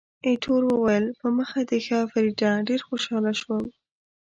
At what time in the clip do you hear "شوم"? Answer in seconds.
3.41-3.63